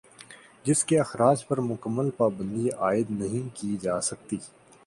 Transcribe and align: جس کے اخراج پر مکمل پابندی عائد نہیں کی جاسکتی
جس 0.65 0.83
کے 0.83 0.99
اخراج 0.99 1.45
پر 1.47 1.59
مکمل 1.61 2.09
پابندی 2.17 2.69
عائد 2.69 3.11
نہیں 3.11 3.47
کی 3.55 3.75
جاسکتی 3.81 4.37